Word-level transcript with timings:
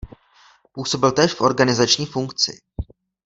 Působil 0.71 1.11
též 1.11 1.33
v 1.33 1.41
organizační 1.41 2.05
funkci. 2.05 2.61